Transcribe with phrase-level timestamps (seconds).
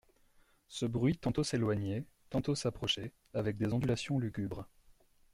[0.67, 4.67] Ce bruit tantôt s'éloignait, tantôt s'approchait, avec des ondulations lugubres.